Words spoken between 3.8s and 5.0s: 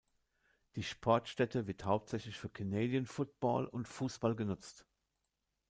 Fußball genutzt.